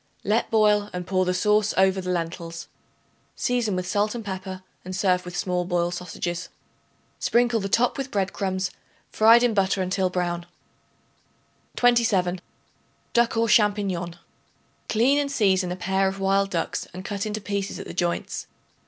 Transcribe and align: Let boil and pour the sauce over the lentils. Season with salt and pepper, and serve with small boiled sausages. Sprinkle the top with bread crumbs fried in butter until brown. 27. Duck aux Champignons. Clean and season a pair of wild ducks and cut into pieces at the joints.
Let 0.23 0.49
boil 0.49 0.89
and 0.93 1.05
pour 1.05 1.25
the 1.25 1.33
sauce 1.35 1.75
over 1.77 2.01
the 2.01 2.09
lentils. 2.09 2.67
Season 3.35 3.75
with 3.75 3.85
salt 3.87 4.15
and 4.15 4.25
pepper, 4.25 4.63
and 4.83 4.95
serve 4.95 5.25
with 5.25 5.37
small 5.37 5.63
boiled 5.63 5.93
sausages. 5.93 6.49
Sprinkle 7.19 7.59
the 7.59 7.69
top 7.69 7.99
with 7.99 8.09
bread 8.09 8.33
crumbs 8.33 8.71
fried 9.11 9.43
in 9.43 9.53
butter 9.53 9.79
until 9.79 10.09
brown. 10.09 10.47
27. 11.75 12.41
Duck 13.13 13.37
aux 13.37 13.45
Champignons. 13.45 14.15
Clean 14.89 15.19
and 15.19 15.31
season 15.31 15.71
a 15.71 15.75
pair 15.75 16.07
of 16.07 16.19
wild 16.19 16.49
ducks 16.49 16.87
and 16.95 17.05
cut 17.05 17.27
into 17.27 17.39
pieces 17.39 17.77
at 17.77 17.85
the 17.85 17.93
joints. 17.93 18.47